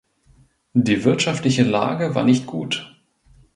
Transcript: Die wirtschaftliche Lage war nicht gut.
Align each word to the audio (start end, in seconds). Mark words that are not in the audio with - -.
Die 0.73 1.03
wirtschaftliche 1.03 1.61
Lage 1.61 2.15
war 2.15 2.23
nicht 2.23 2.47
gut. 2.47 2.97